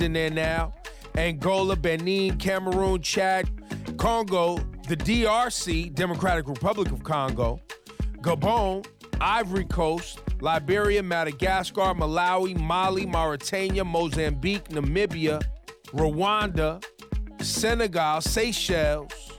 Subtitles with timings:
[0.00, 0.74] in there now.
[1.16, 3.48] Angola, Benin, Cameroon, Chad,
[3.96, 4.56] Congo,
[4.88, 7.60] the DRC, Democratic Republic of Congo,
[8.18, 8.86] Gabon,
[9.20, 15.42] Ivory Coast, Liberia, Madagascar, Malawi, Mali, Mauritania, Mozambique, Namibia,
[15.88, 16.82] Rwanda,
[17.42, 19.32] Senegal, Seychelles,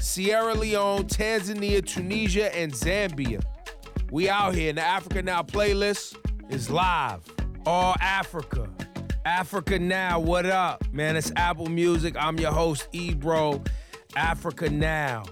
[0.00, 3.42] Sierra Leone, Tanzania, Tunisia, and Zambia.
[4.10, 6.16] We out here, and the Africa Now playlist
[6.48, 7.22] is live.
[7.66, 8.68] All Africa.
[9.24, 10.82] Africa Now, what up?
[10.92, 12.16] Man, it's Apple Music.
[12.18, 13.62] I'm your host, Ebro.
[14.16, 15.24] Africa Now.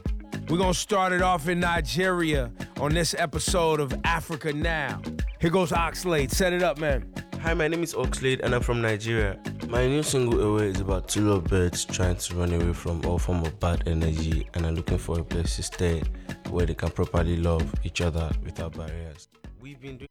[0.48, 5.00] We're gonna start it off in Nigeria on this episode of Africa Now.
[5.40, 6.30] Here goes Oxlade.
[6.30, 7.10] Set it up, man.
[7.40, 9.40] Hi, my name is Oxlade and I'm from Nigeria.
[9.68, 13.18] My new single Away is about two little birds trying to run away from all
[13.18, 16.02] form of bad energy and are looking for a place to stay
[16.50, 19.28] where they can properly love each other without barriers.
[19.60, 20.08] We've been doing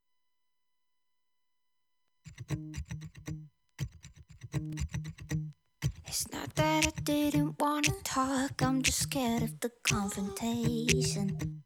[6.05, 11.63] It's not that I didn't wanna talk, I'm just scared of the confrontation.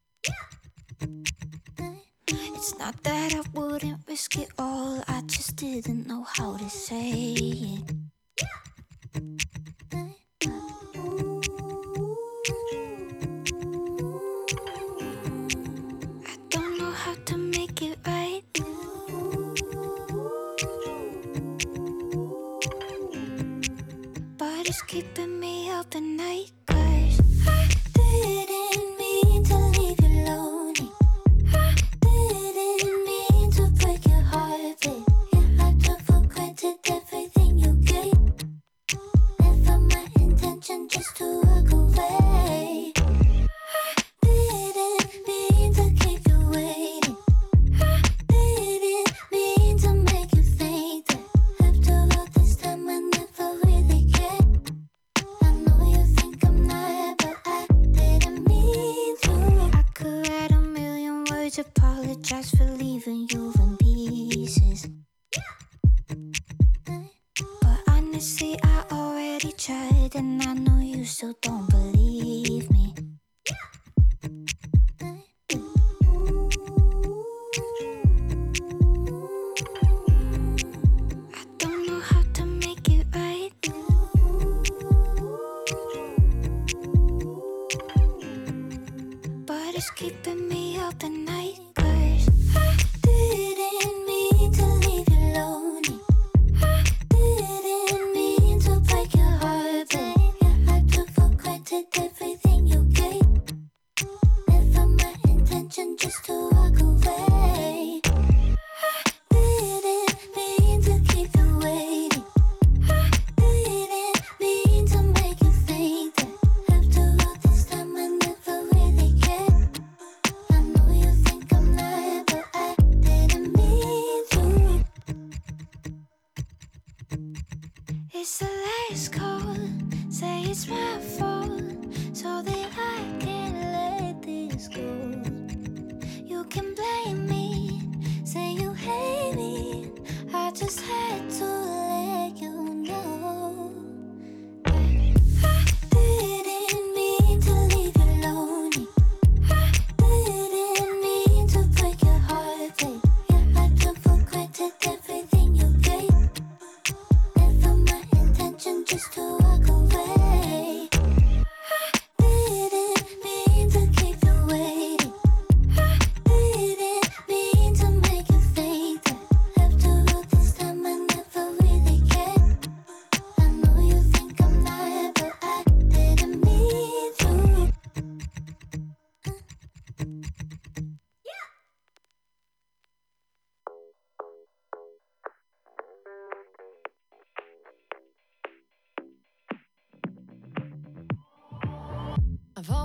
[2.27, 7.11] It's not that I wouldn't risk it all, I just didn't know how to say
[7.11, 7.91] it.
[24.91, 26.60] Keeping me up at night.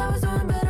[0.00, 0.69] I was doing better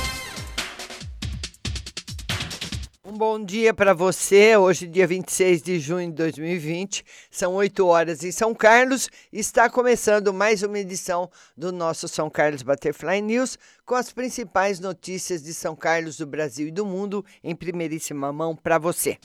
[3.61, 4.57] dia para você.
[4.57, 9.07] Hoje, dia 26 de junho de 2020, são 8 horas em São Carlos.
[9.31, 15.43] Está começando mais uma edição do nosso São Carlos Butterfly News com as principais notícias
[15.43, 19.19] de São Carlos, do Brasil e do mundo em primeiríssima mão para você.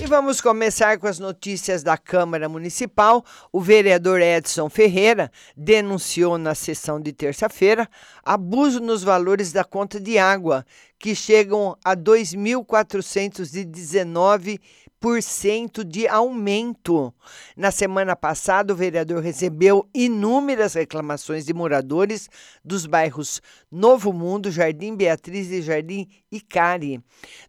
[0.00, 3.24] E vamos começar com as notícias da Câmara Municipal.
[3.52, 7.88] O vereador Edson Ferreira denunciou na sessão de terça-feira
[8.24, 10.66] abuso nos valores da conta de água,
[10.98, 14.58] que chegam a R$ 2.419,00
[15.04, 17.12] 3% de aumento.
[17.54, 22.30] Na semana passada, o vereador recebeu inúmeras reclamações de moradores
[22.64, 27.02] dos bairros Novo Mundo, Jardim Beatriz e Jardim Icari.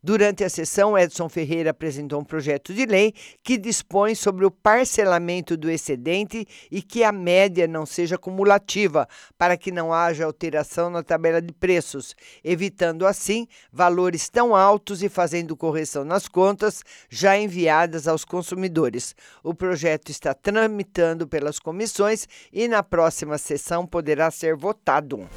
[0.03, 5.55] Durante a sessão, Edson Ferreira apresentou um projeto de lei que dispõe sobre o parcelamento
[5.55, 9.07] do excedente e que a média não seja cumulativa,
[9.37, 15.07] para que não haja alteração na tabela de preços, evitando assim valores tão altos e
[15.07, 19.15] fazendo correção nas contas já em enviadas aos consumidores.
[19.41, 25.29] O projeto está tramitando pelas comissões e na próxima sessão poderá ser votado.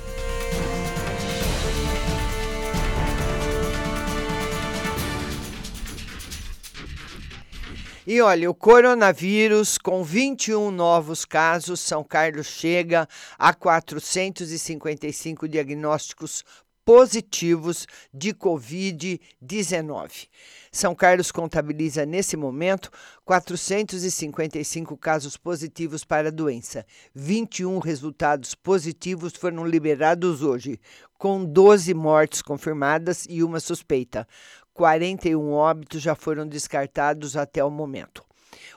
[8.10, 13.06] E olha, o coronavírus com 21 novos casos, São Carlos chega
[13.38, 16.42] a 455 diagnósticos
[16.88, 20.26] positivos de Covid-19.
[20.72, 22.90] São Carlos contabiliza nesse momento
[23.26, 26.86] 455 casos positivos para a doença.
[27.14, 30.80] 21 resultados positivos foram liberados hoje,
[31.18, 34.26] com 12 mortes confirmadas e uma suspeita.
[34.72, 38.27] 41 óbitos já foram descartados até o momento.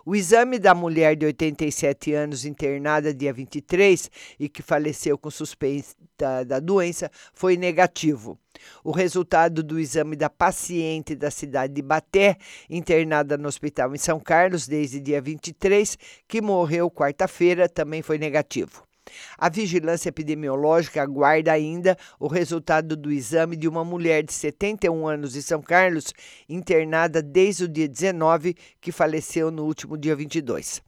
[0.05, 6.43] O exame da mulher de 87 anos internada dia 23 e que faleceu com suspeita
[6.46, 8.38] da doença foi negativo.
[8.84, 12.38] O resultado do exame da paciente da cidade de Baté,
[12.70, 18.91] internada no hospital em São Carlos desde dia 23, que morreu quarta-feira, também foi negativo.
[19.38, 25.34] A vigilância epidemiológica aguarda ainda o resultado do exame de uma mulher de 71 anos
[25.34, 26.13] de São Carlos,
[26.48, 30.81] internada desde o dia 19, que faleceu no último dia 22.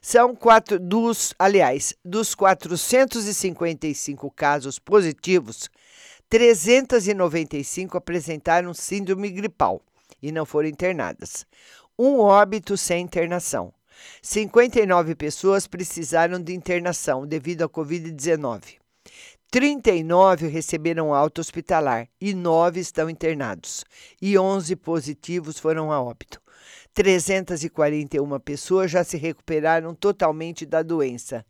[0.00, 5.70] São quatro dos, aliás, dos 455 casos positivos,
[6.28, 9.82] 395 apresentaram síndrome gripal
[10.22, 11.46] e não foram internadas.
[11.98, 13.72] Um óbito sem internação.
[14.20, 18.76] 59 pessoas precisaram de internação devido à Covid-19.
[19.50, 23.84] 39 receberam alta hospitalar e 9 estão internados.
[24.20, 26.40] E 11 positivos foram a óbito.
[26.94, 31.46] 341 pessoas já se recuperaram totalmente da doença.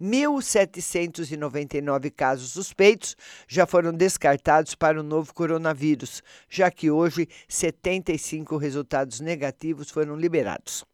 [0.00, 3.16] 1.799 casos suspeitos
[3.48, 10.84] já foram descartados para o novo coronavírus, já que hoje 75 resultados negativos foram liberados.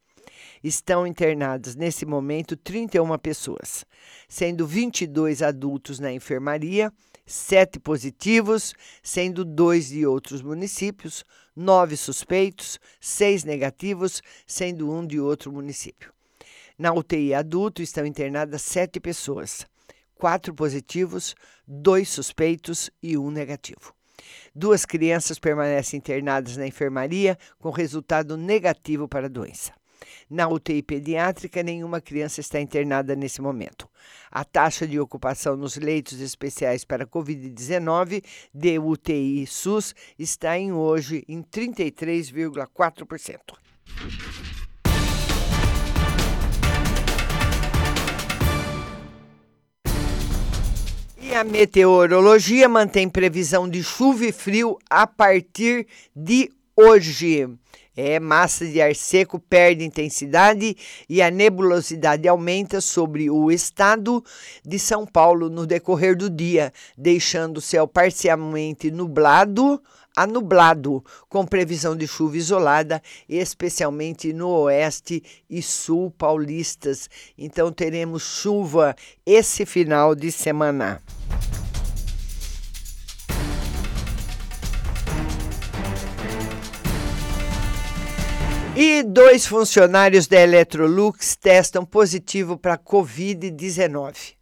[0.63, 3.85] Estão internadas nesse momento 31 pessoas,
[4.29, 6.93] sendo 22 adultos na enfermaria,
[7.25, 11.25] 7 positivos, sendo dois de outros municípios,
[11.57, 16.13] nove suspeitos, seis negativos, sendo um de outro município.
[16.79, 19.67] Na UTI adulto estão internadas sete pessoas,
[20.15, 21.35] quatro positivos,
[21.67, 23.95] dois suspeitos e um negativo.
[24.55, 29.80] Duas crianças permanecem internadas na enfermaria com resultado negativo para a doença.
[30.29, 33.89] Na UTI pediátrica, nenhuma criança está internada nesse momento.
[34.31, 38.23] A taxa de ocupação nos leitos especiais para Covid-19
[38.55, 43.39] de UTI SUS está em hoje em 33,4%.
[51.23, 57.49] E a meteorologia mantém previsão de chuva e frio a partir de hoje.
[57.97, 60.77] É, massa de ar seco perde intensidade
[61.09, 64.25] e a nebulosidade aumenta sobre o estado
[64.65, 69.83] de São Paulo no decorrer do dia, deixando o céu parcialmente nublado
[70.17, 77.09] a nublado, com previsão de chuva isolada, especialmente no oeste e sul paulistas.
[77.39, 78.95] Então teremos chuva
[79.25, 81.01] esse final de semana.
[88.83, 94.37] E dois funcionários da Electrolux testam positivo para Covid-19.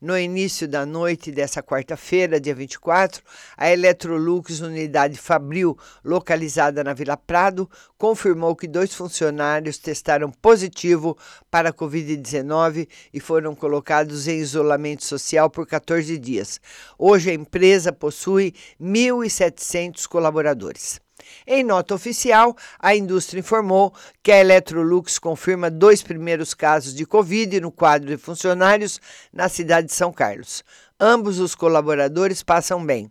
[0.00, 3.22] No início da noite dessa quarta-feira, dia 24,
[3.54, 11.14] a Electrolux, unidade Fabril, localizada na Vila Prado, confirmou que dois funcionários testaram positivo
[11.50, 16.58] para a Covid-19 e foram colocados em isolamento social por 14 dias.
[16.98, 21.03] Hoje a empresa possui 1.700 colaboradores.
[21.46, 27.60] Em nota oficial, a indústria informou que a Electrolux confirma dois primeiros casos de Covid
[27.60, 29.00] no quadro de funcionários
[29.32, 30.64] na cidade de São Carlos.
[30.98, 33.10] Ambos os colaboradores passam bem.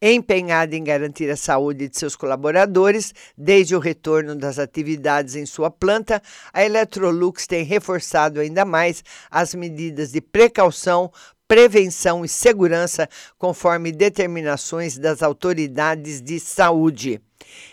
[0.00, 5.70] Empenhada em garantir a saúde de seus colaboradores, desde o retorno das atividades em sua
[5.70, 11.10] planta, a Electrolux tem reforçado ainda mais as medidas de precaução
[11.48, 13.06] prevenção e segurança,
[13.38, 17.20] conforme determinações das autoridades de saúde.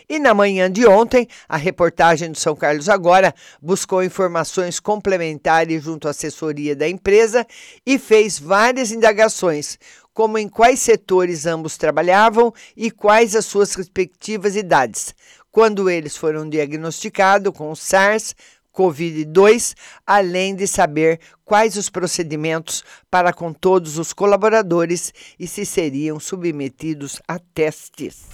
[0.08, 6.08] E na manhã de ontem, a reportagem do São Carlos Agora buscou informações complementares junto
[6.08, 7.46] à assessoria da empresa
[7.86, 9.78] e fez várias indagações,
[10.12, 15.14] como em quais setores ambos trabalhavam e quais as suas respectivas idades,
[15.50, 18.34] quando eles foram diagnosticados com SARS,
[18.74, 19.74] Covid-2,
[20.06, 27.20] além de saber quais os procedimentos para com todos os colaboradores e se seriam submetidos
[27.26, 28.26] a testes.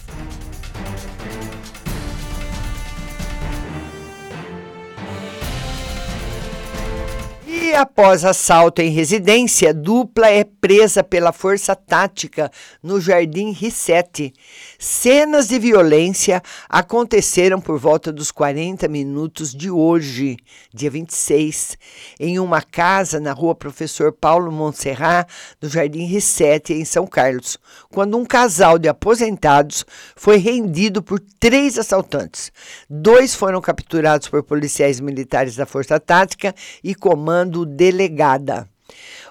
[7.66, 12.48] E após assalto em residência, dupla é presa pela força tática
[12.80, 14.32] no Jardim Rissetti.
[14.78, 20.36] Cenas de violência aconteceram por volta dos 40 minutos de hoje,
[20.72, 21.76] dia 26,
[22.20, 25.28] em uma casa na rua Professor Paulo Montserrat,
[25.60, 27.58] no Jardim Rissetti, em São Carlos,
[27.90, 32.52] quando um casal de aposentados foi rendido por três assaltantes.
[32.88, 36.54] Dois foram capturados por policiais militares da Força Tática
[36.84, 38.68] e comando do delegada.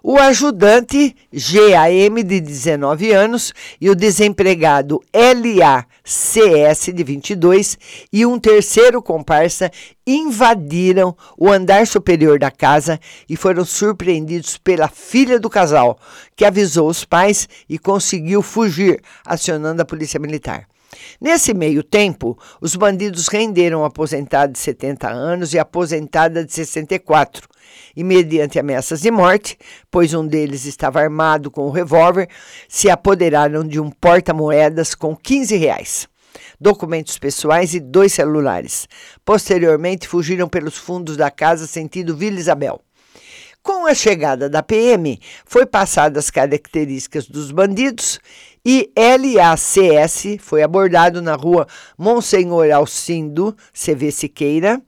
[0.01, 7.77] O ajudante GAM de 19 anos e o desempregado LACS de 22
[8.11, 9.71] e um terceiro comparsa
[10.05, 15.97] invadiram o andar superior da casa e foram surpreendidos pela filha do casal,
[16.35, 20.67] que avisou os pais e conseguiu fugir, acionando a polícia militar.
[21.19, 27.47] Nesse meio tempo, os bandidos renderam um aposentado de 70 anos e aposentada de 64,
[27.95, 29.57] e mediante ameaças de morte,
[29.89, 32.29] pois um deles estava armado com um revólver,
[32.67, 36.07] se apoderaram de um porta-moedas com 15 reais
[36.59, 38.87] documentos pessoais e dois celulares.
[39.23, 42.81] Posteriormente, fugiram pelos fundos da casa sentido Vila Isabel.
[43.61, 48.19] Com a chegada da PM, foi passadas as características dos bandidos
[48.65, 54.81] e LACS foi abordado na rua Monsenhor Alcindo, CV Siqueira,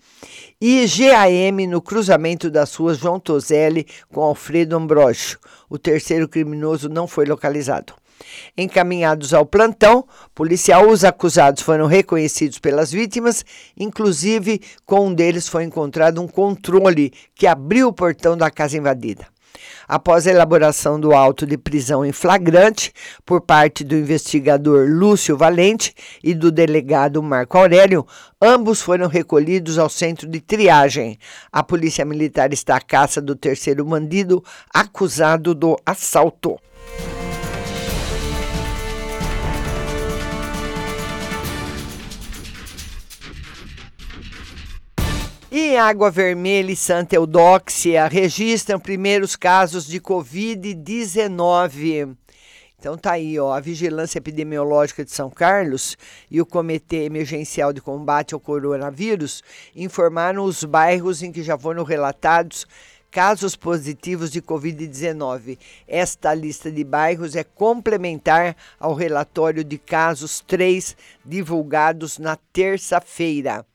[0.59, 5.37] e GAM no cruzamento das ruas João Toselli com Alfredo Ambrosio.
[5.69, 7.93] O terceiro criminoso não foi localizado.
[8.57, 13.45] Encaminhados ao plantão policial, os acusados foram reconhecidos pelas vítimas,
[13.77, 19.27] inclusive com um deles foi encontrado um controle que abriu o portão da casa invadida.
[19.87, 22.91] Após a elaboração do auto de prisão em flagrante
[23.25, 28.05] por parte do investigador Lúcio Valente e do delegado Marco Aurélio,
[28.41, 31.17] ambos foram recolhidos ao centro de triagem.
[31.51, 36.57] A Polícia Militar está à caça do terceiro bandido acusado do assalto.
[45.49, 52.17] E Água Vermelha e Santa Eudóxia registram primeiros casos de Covid-19.
[52.77, 55.97] Então tá aí, ó, a Vigilância Epidemiológica de São Carlos
[56.29, 59.41] e o Comitê Emergencial de Combate ao Coronavírus
[59.73, 62.67] informaram os bairros em que já foram relatados
[63.09, 65.57] casos positivos de Covid-19.
[65.87, 73.65] Esta lista de bairros é complementar ao relatório de casos 3 divulgados na terça-feira.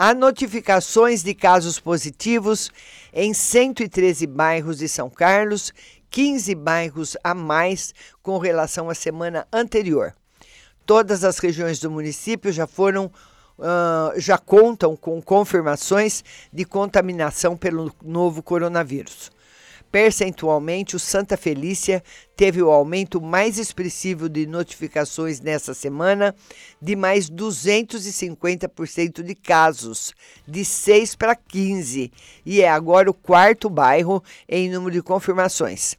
[0.00, 2.70] Há notificações de casos positivos
[3.12, 5.72] em 113 bairros de São Carlos,
[6.08, 10.14] 15 bairros a mais com relação à semana anterior.
[10.86, 13.06] Todas as regiões do município já foram
[13.58, 19.32] uh, já contam com confirmações de contaminação pelo novo coronavírus.
[19.90, 22.04] Percentualmente, o Santa Felícia
[22.36, 26.34] teve o aumento mais expressivo de notificações nessa semana,
[26.80, 30.12] de mais 250% de casos,
[30.46, 32.12] de 6 para 15,
[32.44, 35.96] e é agora o quarto bairro em número de confirmações.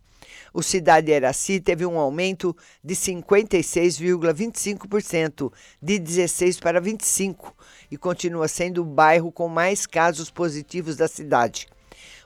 [0.54, 7.56] O Cidade Eraci teve um aumento de 56,25%, de 16 para 25,
[7.90, 11.68] e continua sendo o bairro com mais casos positivos da cidade.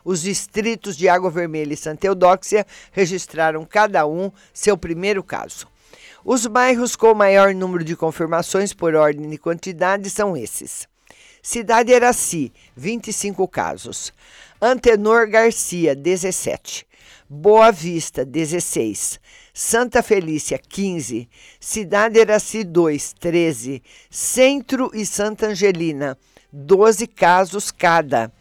[0.04, 5.68] Os distritos de Água Vermelha e Santa Eudóxia registraram cada um seu primeiro caso.
[6.26, 10.88] Os bairros com maior número de confirmações por ordem de quantidade são esses:
[11.42, 14.14] Cidade Eraci, 25 casos.
[14.62, 16.88] Antenor Garcia, 17.
[17.30, 19.20] Boa Vista, 16.
[19.54, 21.28] Santa Felícia, 15.
[21.60, 23.84] Cidade Eraci 2, 13.
[24.10, 26.18] Centro e Santa Angelina,
[26.52, 28.32] 12 casos cada.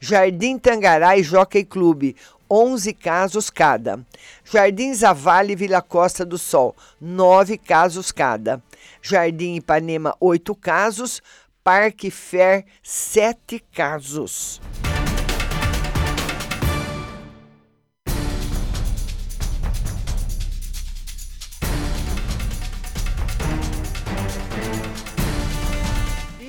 [0.00, 2.16] Jardim Tangará e Jockey Clube,
[2.50, 4.00] 11 casos cada.
[4.44, 8.62] Jardim Zavale e Vila Costa do Sol, 9 casos cada.
[9.00, 11.22] Jardim Ipanema, 8 casos.
[11.64, 14.60] Parque Fer, 7 casos.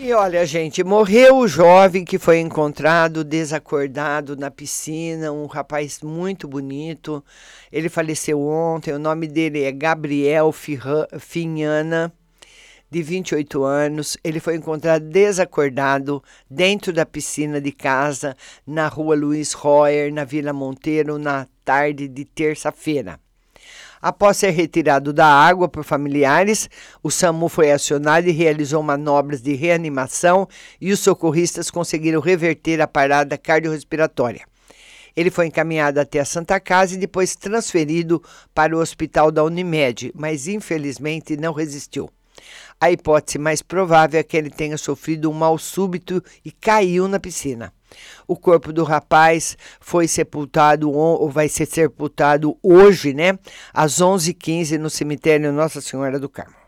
[0.06, 6.46] E olha, gente, morreu o jovem que foi encontrado desacordado na piscina, um rapaz muito
[6.46, 7.24] bonito.
[7.72, 12.12] Ele faleceu ontem, o nome dele é Gabriel Finhana,
[12.92, 14.18] de 28 anos.
[14.26, 18.36] Ele foi encontrado desacordado dentro da piscina de casa
[18.68, 23.22] na rua Luiz Royer, na Vila Monteiro, na tarde de terça-feira.
[24.04, 26.70] Após ser retirado da água por familiares,
[27.02, 30.46] o SAMU foi acionado e realizou manobras de reanimação
[30.82, 34.46] e os socorristas conseguiram reverter a parada cardiorrespiratória.
[35.16, 38.22] Ele foi encaminhado até a Santa Casa e depois transferido
[38.54, 42.10] para o hospital da Unimed, mas infelizmente não resistiu.
[42.84, 47.17] A hipótese mais provável é que ele tenha sofrido um mal súbito e caiu na
[47.17, 47.72] piscina.
[48.28, 53.39] O corpo do rapaz foi sepultado, ou vai ser sepultado hoje, né?
[53.74, 56.62] Às 11h15 no cemitério Nossa Senhora do Carmo.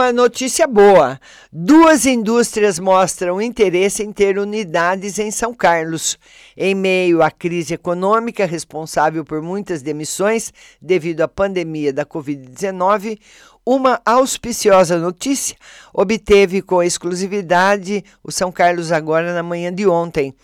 [0.00, 1.20] Uma notícia boa:
[1.52, 6.18] duas indústrias mostram interesse em ter unidades em São Carlos.
[6.56, 13.18] Em meio à crise econômica responsável por muitas demissões devido à pandemia da Covid-19,
[13.64, 15.54] uma auspiciosa notícia
[15.92, 20.34] obteve com exclusividade o São Carlos agora na manhã de ontem.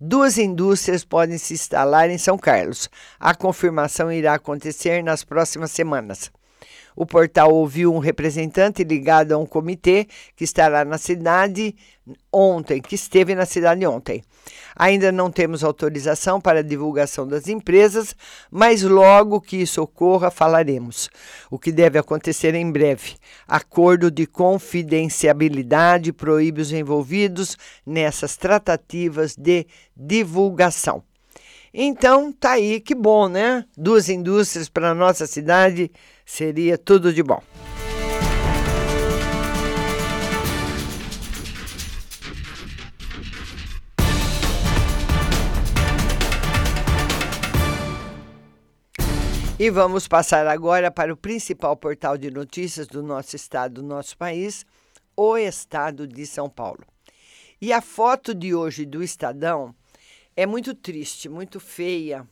[0.00, 2.88] Duas indústrias podem se instalar em São Carlos.
[3.20, 6.32] A confirmação irá acontecer nas próximas semanas.
[6.94, 11.74] O portal ouviu um representante ligado a um comitê que estará na cidade
[12.32, 14.22] ontem, que esteve na cidade ontem.
[14.74, 18.16] Ainda não temos autorização para divulgação das empresas,
[18.50, 21.10] mas logo que isso ocorra, falaremos.
[21.50, 23.16] O que deve acontecer em breve.
[23.46, 31.02] Acordo de confidencialidade proíbe os envolvidos nessas tratativas de divulgação.
[31.74, 33.64] Então, tá aí, que bom, né?
[33.76, 35.90] Duas indústrias para nossa cidade
[36.24, 37.42] seria tudo de bom.
[49.58, 54.18] E vamos passar agora para o principal portal de notícias do nosso estado, do nosso
[54.18, 54.66] país,
[55.16, 56.84] o Estado de São Paulo.
[57.60, 59.72] E a foto de hoje do Estadão
[60.34, 62.26] é muito triste, muito feia.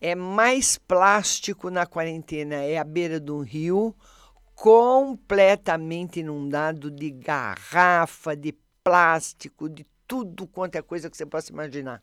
[0.00, 3.94] É mais plástico na quarentena, é à beira de um rio,
[4.54, 8.54] completamente inundado de garrafa, de
[8.84, 12.02] plástico, de tudo quanto é coisa que você possa imaginar.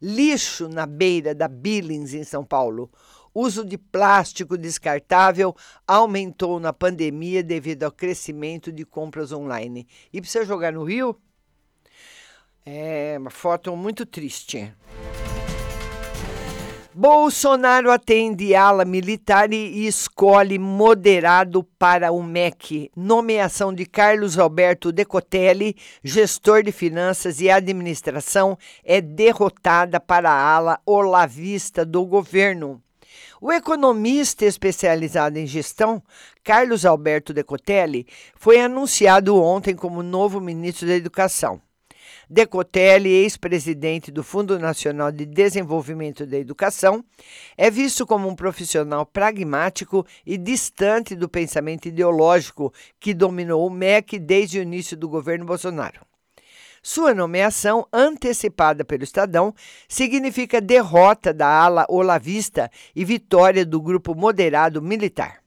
[0.00, 2.90] Lixo na beira da Billings, em São Paulo.
[3.34, 5.54] Uso de plástico descartável
[5.86, 9.86] aumentou na pandemia devido ao crescimento de compras online.
[10.12, 11.18] E precisa jogar no rio?
[12.64, 14.74] É uma foto muito triste.
[16.98, 22.90] Bolsonaro atende ala militar e escolhe moderado para o MEC.
[22.96, 30.80] Nomeação de Carlos Alberto Decotelli, gestor de finanças e administração, é derrotada para a ala
[30.86, 32.82] olavista do governo.
[33.42, 36.02] O economista especializado em gestão,
[36.42, 38.06] Carlos Alberto Decotelli,
[38.36, 41.60] foi anunciado ontem como novo ministro da Educação.
[42.28, 47.04] Decotelli, ex-presidente do Fundo Nacional de Desenvolvimento da Educação,
[47.56, 54.18] é visto como um profissional pragmático e distante do pensamento ideológico que dominou o MEC
[54.18, 56.04] desde o início do governo Bolsonaro.
[56.82, 59.54] Sua nomeação, antecipada pelo Estadão,
[59.88, 65.45] significa derrota da ala olavista e vitória do grupo moderado militar.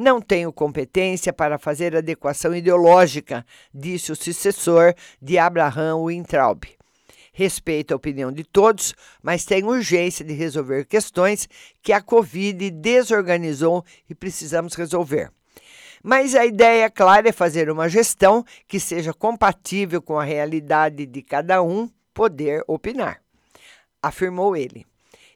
[0.00, 6.62] Não tenho competência para fazer adequação ideológica, disse o sucessor de Abraham Weintraub.
[7.32, 11.48] Respeito a opinião de todos, mas tem urgência de resolver questões
[11.82, 15.32] que a Covid desorganizou e precisamos resolver.
[16.00, 21.22] Mas a ideia clara é fazer uma gestão que seja compatível com a realidade de
[21.22, 23.20] cada um poder opinar,
[24.00, 24.86] afirmou ele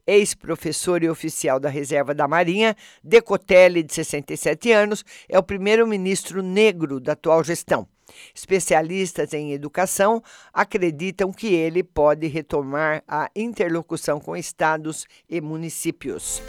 [0.06, 7.00] ex-professor e oficial da Reserva da Marinha, Decotelli, de 67 anos, é o primeiro-ministro negro
[7.00, 7.86] da atual gestão.
[8.34, 16.42] Especialistas em educação acreditam que ele pode retomar a interlocução com estados e municípios.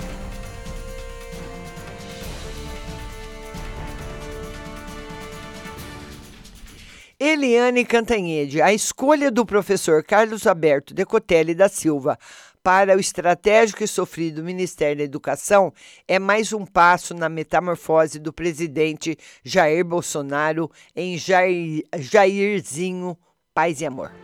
[7.19, 12.19] Eliane Cantanhede, a escolha do professor Carlos Alberto Decotelli da Silva
[12.63, 15.73] para o estratégico e sofrido Ministério da Educação
[16.07, 23.17] é mais um passo na metamorfose do presidente Jair Bolsonaro em Jair, Jairzinho
[23.53, 24.22] Paz e Amor.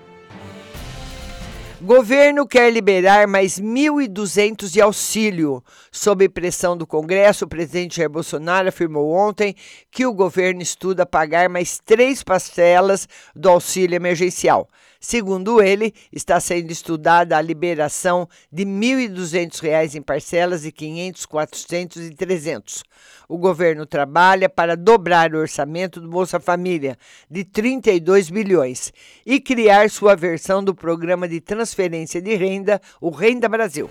[1.82, 5.64] Governo quer liberar mais 1.200 de auxílio.
[5.90, 9.56] Sob pressão do Congresso, o presidente Jair Bolsonaro afirmou ontem
[9.90, 14.68] que o governo estuda pagar mais três parcelas do auxílio emergencial.
[15.00, 22.08] Segundo ele, está sendo estudada a liberação de R$ 1.200 em parcelas de 500, 400
[22.08, 22.84] e 300.
[23.32, 26.98] O governo trabalha para dobrar o orçamento do Bolsa Família,
[27.30, 28.92] de 32 bilhões,
[29.24, 33.88] e criar sua versão do programa de transferência de renda, o Renda Brasil.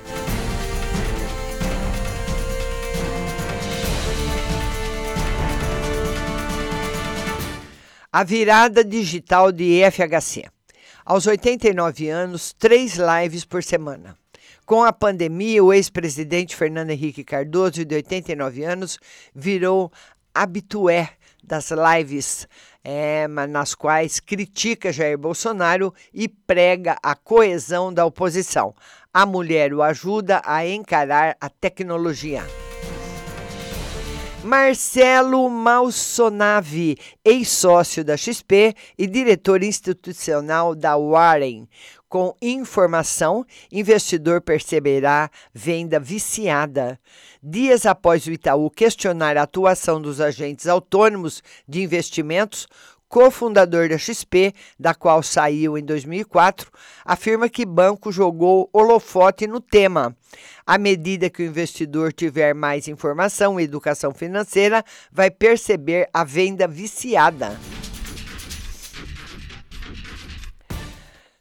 [8.11, 10.51] A virada digital de FHc.
[11.05, 14.19] Aos 89 anos, três lives por semana.
[14.69, 18.99] Com a pandemia, o ex-presidente Fernando Henrique Cardoso, de 89 anos,
[19.35, 19.91] virou
[20.35, 21.09] habitué
[21.43, 22.47] das lives
[22.85, 28.75] é, nas quais critica Jair Bolsonaro e prega a coesão da oposição.
[29.11, 32.45] A mulher o ajuda a encarar a tecnologia.
[34.45, 41.69] Marcelo Malsonavi, ex-sócio da XP e diretor institucional da Warren.
[42.09, 46.99] Com informação, investidor perceberá venda viciada.
[47.43, 52.67] Dias após o Itaú questionar a atuação dos agentes autônomos de investimentos,
[53.11, 56.71] cofundador da XP, da qual saiu em 2004,
[57.05, 60.17] afirma que banco jogou holofote no tema.
[60.67, 66.67] À medida que o investidor tiver mais informação e educação financeira, vai perceber a venda
[66.67, 67.78] viciada.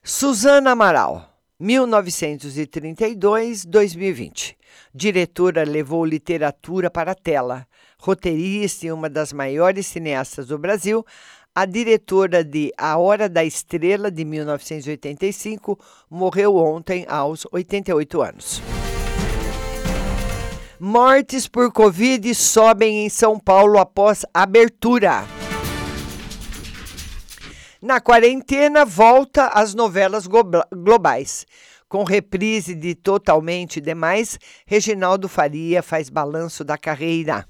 [0.09, 1.29] Suzana Amaral,
[1.61, 4.55] 1932-2020.
[4.95, 7.67] Diretora levou literatura para a tela.
[7.99, 11.05] Roteirista e uma das maiores cineastas do Brasil,
[11.53, 15.77] a diretora de A Hora da Estrela, de 1985,
[16.09, 18.61] morreu ontem aos 88 anos.
[20.79, 25.25] Mortes por Covid sobem em São Paulo após abertura.
[27.87, 31.45] Na quarentena, volta às novelas globais.
[31.87, 37.47] Com reprise de Totalmente Demais, Reginaldo Faria faz balanço da carreira.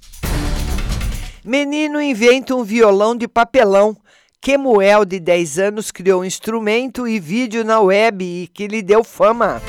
[1.44, 3.98] Menino inventa um violão de papelão.
[4.40, 9.04] Kemuel, de 10 anos, criou um instrumento e vídeo na web e que lhe deu
[9.04, 9.60] fama.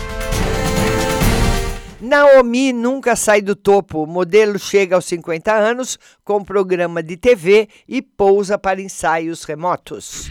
[2.01, 4.05] Naomi nunca sai do topo.
[4.05, 10.31] O modelo chega aos 50 anos com programa de TV e pousa para ensaios remotos.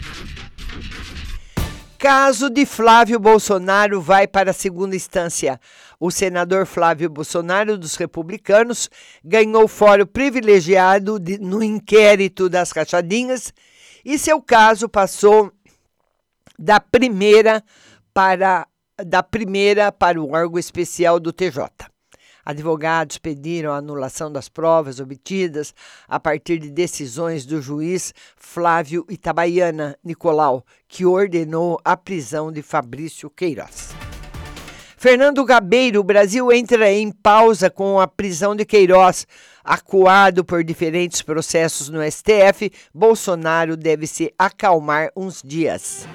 [1.98, 5.60] Caso de Flávio Bolsonaro vai para a segunda instância.
[5.98, 8.88] O senador Flávio Bolsonaro, dos republicanos,
[9.22, 13.52] ganhou fórum privilegiado de, no inquérito das rachadinhas
[14.04, 15.52] e seu caso passou
[16.56, 17.64] da primeira
[18.14, 18.66] para,
[19.04, 21.68] da primeira para o órgão especial do TJ.
[22.44, 25.74] Advogados pediram a anulação das provas obtidas
[26.08, 33.28] a partir de decisões do juiz Flávio Itabaiana Nicolau, que ordenou a prisão de Fabrício
[33.28, 33.90] Queiroz.
[34.96, 39.26] Fernando Gabeiro, o Brasil entra em pausa com a prisão de Queiroz.
[39.62, 46.08] Acuado por diferentes processos no STF, Bolsonaro deve se acalmar uns dias.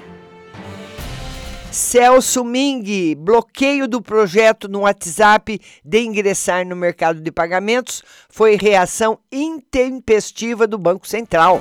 [1.74, 9.18] Celso Ming, bloqueio do projeto no WhatsApp de ingressar no mercado de pagamentos foi reação
[9.32, 11.60] intempestiva do Banco Central.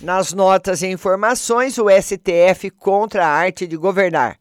[0.00, 4.38] Nas notas e informações, o STF contra a arte de governar.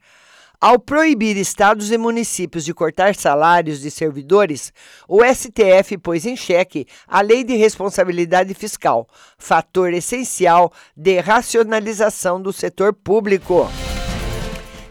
[0.62, 4.72] Ao proibir estados e municípios de cortar salários de servidores,
[5.08, 9.08] o STF pôs em xeque a Lei de Responsabilidade Fiscal,
[9.39, 13.68] fator essencial de racionalização do setor público.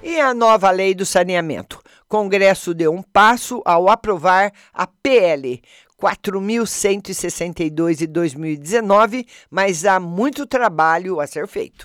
[0.02, 1.82] E a nova lei do saneamento?
[2.08, 5.60] Congresso deu um passo ao aprovar a PL
[6.00, 11.84] 4.162 de 2019, mas há muito trabalho a ser feito.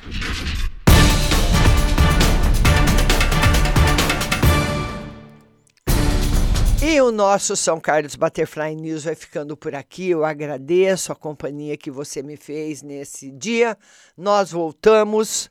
[6.85, 10.11] E o nosso São Carlos Butterfly News vai ficando por aqui.
[10.11, 13.75] Eu agradeço a companhia que você me fez nesse dia.
[14.15, 15.49] Nós voltamos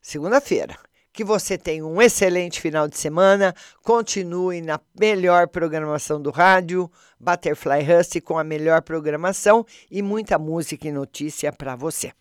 [0.00, 0.78] segunda-feira.
[1.12, 3.54] Que você tenha um excelente final de semana.
[3.82, 10.88] Continue na melhor programação do rádio, Butterfly Hust, com a melhor programação e muita música
[10.88, 12.12] e notícia para você.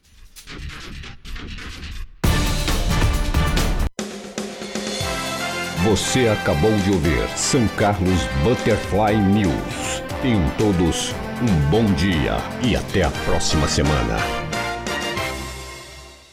[5.84, 10.04] Você acabou de ouvir São Carlos Butterfly News.
[10.22, 14.41] Tenham todos um bom dia e até a próxima semana.